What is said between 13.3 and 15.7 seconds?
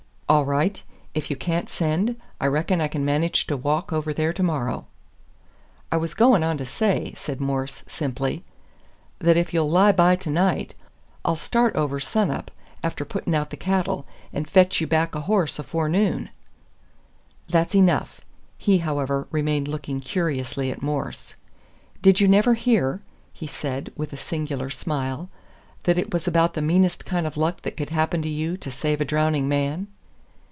out the cattle, and fetch you back a horse